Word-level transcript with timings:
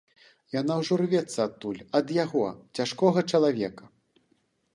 Яна 0.59 0.77
ўжо 0.79 0.95
рвецца 1.01 1.37
адтуль, 1.49 1.83
ад 1.99 2.15
яго, 2.23 2.45
цяжкога 2.81 3.19
чалавека. 3.31 3.83